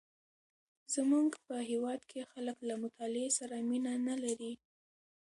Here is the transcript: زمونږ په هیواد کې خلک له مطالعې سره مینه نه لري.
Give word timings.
زمونږ 0.93 1.29
په 1.45 1.55
هیواد 1.69 2.01
کې 2.09 2.29
خلک 2.31 2.57
له 2.69 2.75
مطالعې 2.83 3.29
سره 3.39 3.55
مینه 3.69 3.93
نه 4.07 4.15
لري. 4.23 4.53